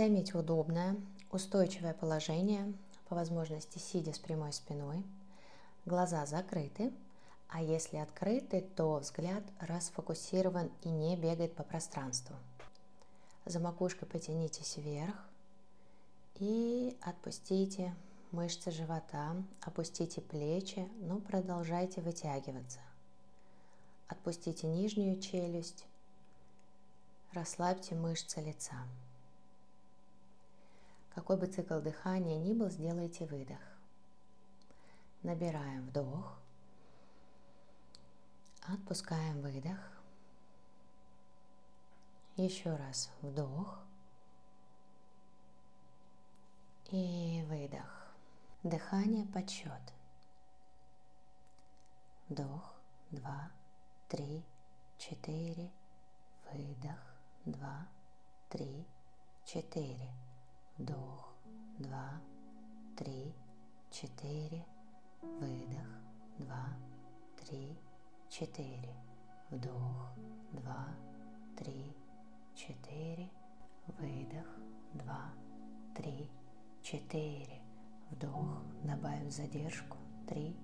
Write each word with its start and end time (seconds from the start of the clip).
Займите 0.00 0.38
удобное, 0.38 0.96
устойчивое 1.30 1.92
положение, 1.92 2.72
по 3.10 3.14
возможности 3.14 3.76
сидя 3.76 4.14
с 4.14 4.18
прямой 4.18 4.54
спиной. 4.54 5.04
Глаза 5.84 6.24
закрыты, 6.24 6.90
а 7.50 7.62
если 7.62 7.98
открыты, 7.98 8.62
то 8.62 8.94
взгляд 8.94 9.42
расфокусирован 9.58 10.70
и 10.80 10.88
не 10.88 11.18
бегает 11.18 11.54
по 11.54 11.64
пространству. 11.64 12.34
За 13.44 13.60
макушкой 13.60 14.08
потянитесь 14.08 14.78
вверх 14.78 15.14
и 16.36 16.96
отпустите 17.02 17.94
мышцы 18.30 18.70
живота, 18.70 19.36
опустите 19.60 20.22
плечи, 20.22 20.88
но 21.02 21.18
продолжайте 21.18 22.00
вытягиваться. 22.00 22.80
Отпустите 24.08 24.66
нижнюю 24.66 25.20
челюсть, 25.20 25.84
расслабьте 27.34 27.94
мышцы 27.94 28.40
лица. 28.40 28.78
Какой 31.14 31.36
бы 31.36 31.46
цикл 31.46 31.80
дыхания 31.80 32.38
ни 32.38 32.52
был, 32.54 32.70
сделайте 32.70 33.26
выдох. 33.26 33.60
Набираем 35.22 35.86
вдох, 35.86 36.38
отпускаем 38.62 39.40
выдох. 39.42 39.78
Еще 42.36 42.74
раз 42.74 43.10
вдох. 43.20 43.80
И 46.90 47.44
выдох. 47.48 48.14
Дыхание 48.62 49.26
подсчет. 49.26 49.82
Вдох, 52.28 52.74
два, 53.10 53.50
три, 54.08 54.44
четыре, 54.98 55.70
выдох, 56.52 56.98
два, 57.44 57.88
три, 58.48 58.86
четыре, 59.44 60.10
вдох, 60.80 61.34
два, 61.78 62.20
три, 62.96 63.34
четыре, 63.90 64.64
выдох, 65.22 65.90
два, 66.38 66.68
три, 67.36 67.78
четыре, 68.28 68.94
вдох, 69.50 70.10
два, 70.52 70.88
три, 71.56 71.94
четыре, 72.54 73.30
выдох, 73.98 74.48
два, 74.94 75.32
три, 75.94 76.28
четыре, 76.82 77.60
Вдох, 78.10 78.64
добавим 78.82 79.30
задержку. 79.30 79.96
Три, 80.26 80.56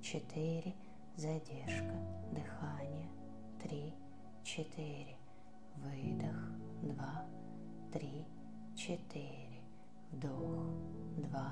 четыре, 0.00 0.74
задержка, 1.16 1.94
дыхание. 2.32 3.10
Три, 3.62 3.94
четыре, 4.42 5.18
выдох. 5.76 6.50
Два, 6.82 7.26
три, 7.92 8.26
четыре. 8.74 9.33
Два, 11.34 11.50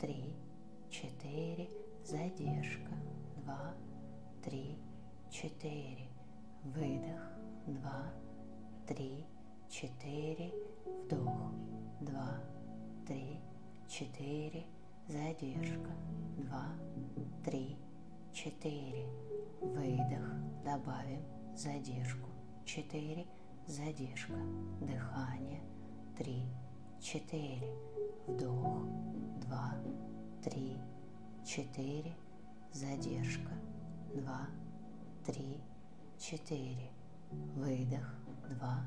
три, 0.00 0.34
четыре, 0.88 1.68
задержка. 2.06 2.90
Два, 3.36 3.74
три, 4.42 4.78
четыре, 5.30 6.08
выдох. 6.64 7.20
Два, 7.66 8.14
три, 8.88 9.26
четыре, 9.68 10.54
вдох. 10.86 11.52
Два, 12.00 12.40
три, 13.06 13.40
четыре, 13.90 14.64
задержка, 15.06 15.90
два, 16.38 16.64
три, 17.44 17.76
четыре, 18.32 19.06
выдох, 19.60 20.32
добавим 20.64 21.22
задержку, 21.54 22.30
четыре, 22.64 23.26
задержка, 23.66 24.38
дыхание, 24.80 25.60
три, 26.16 26.48
четыре, 27.02 27.68
вдох, 28.26 28.84
два, 29.40 29.74
три, 30.42 30.76
четыре, 31.44 32.14
задержка, 32.72 33.52
два, 34.14 34.48
три, 35.26 35.60
четыре, 36.18 36.90
выдох, 37.56 38.14
два, 38.48 38.86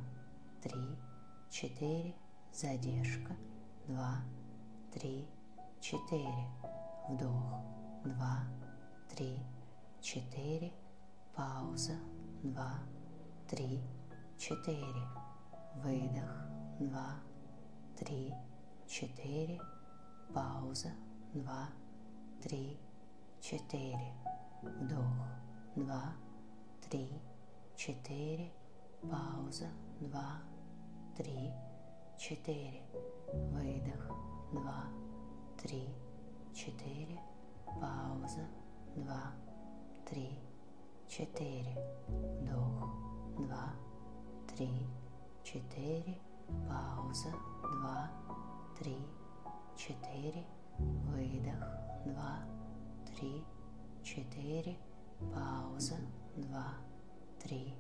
три, 0.62 0.98
четыре, 1.50 2.14
задержка, 2.54 3.36
два, 3.88 4.16
три, 4.94 5.28
четыре. 5.80 6.48
Вдох, 7.10 7.62
два, 8.04 8.44
три, 9.16 9.40
четыре. 10.02 10.74
Пауза, 11.36 11.94
два, 12.44 12.80
три, 13.48 13.80
четыре. 14.38 15.04
Выдох, 15.84 16.48
два, 16.80 17.12
три, 17.96 18.34
четыре. 18.34 18.57
Пауза, 20.34 20.90
два, 21.32 21.70
три, 22.42 22.80
четыре. 23.40 24.12
Вдох, 24.64 25.28
два, 25.76 26.16
три, 26.82 27.08
четыре. 27.76 28.52
Пауза, 29.04 29.68
два, 30.00 30.42
три, 31.16 31.54
четыре. 32.18 32.82
Выдох, 33.52 34.10
два, 34.52 34.86
три, 35.62 35.88
четыре, 36.56 37.20
пауза, 37.80 38.48
два, 38.96 39.32
три, 40.10 40.40
четыре, 41.08 41.78
вдох, 42.08 42.90
два, 43.38 43.76
три, 44.56 44.72
четыре, 45.44 46.18
пауза, 46.68 47.30
два, 47.62 48.10
три, 48.80 48.96
четыре, 49.76 50.46
выдох, 50.78 51.66
два, 52.06 52.44
три, 53.08 53.44
четыре, 54.04 54.78
пауза, 55.34 55.96
два, 56.36 56.76
три, 57.44 57.74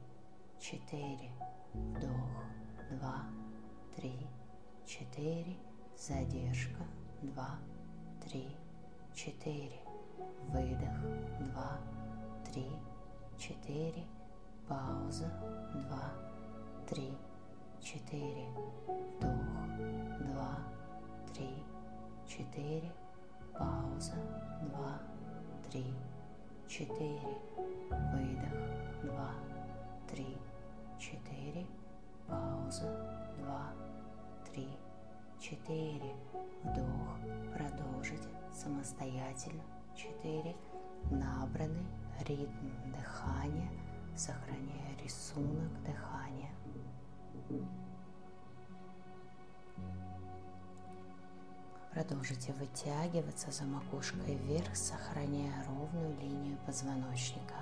четыре, 0.59 1.31
вдох, 1.73 2.43
два, 2.89 3.25
три, 3.95 4.27
четыре, 4.87 5.55
задержка, 5.95 6.83
два, 7.21 7.59
три, 8.25 8.47
четыре, 9.13 9.79
выдох, 10.47 10.97
два, 11.41 11.77
три, 12.51 12.65
четыре, 13.37 14.03
пауза, 14.67 15.27
два, 15.75 16.11
три, 16.89 17.15
четыре, 17.81 18.47
вдох, 19.19 20.25
два, 20.25 20.76
четыре, 22.37 22.91
пауза, 23.57 24.13
два, 24.61 24.99
три, 25.69 25.85
четыре, 26.67 27.37
выдох, 27.89 29.01
два, 29.01 29.31
три, 30.07 30.37
четыре, 30.99 31.65
пауза, 32.27 32.85
два, 33.39 33.71
три, 34.51 34.67
четыре, 35.39 36.13
вдох, 36.63 37.17
продолжить 37.55 38.27
самостоятельно, 38.53 39.63
четыре, 39.95 40.55
набранный 41.09 41.87
ритм 42.27 42.67
дыхания, 42.95 43.71
сохраняя 44.15 44.95
рисунок 45.03 45.71
дыхания. 45.83 46.51
Продолжите 51.97 52.53
вытягиваться 52.53 53.49
за 53.49 53.63
макушкой 53.63 54.35
вверх, 54.35 54.75
сохраняя 54.75 55.65
ровную 55.65 56.15
линию 56.21 56.55
позвоночника. 56.67 57.55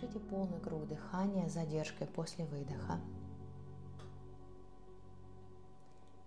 Совершите 0.00 0.18
полный 0.30 0.58
круг 0.60 0.86
дыхания 0.86 1.46
с 1.46 1.52
задержкой 1.52 2.06
после 2.06 2.46
выдоха. 2.46 2.98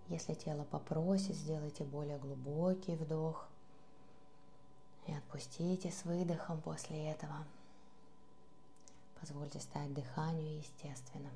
Если 0.08 0.34
тело 0.34 0.62
попросит, 0.64 1.34
сделайте 1.34 1.82
более 1.82 2.18
глубокий 2.18 2.94
вдох 2.94 3.48
и 5.08 5.12
отпустите 5.12 5.90
с 5.90 6.04
выдохом 6.04 6.60
после 6.60 7.10
этого. 7.10 7.44
Позвольте 9.20 9.58
стать 9.58 9.92
дыханию 9.92 10.58
естественным. 10.58 11.32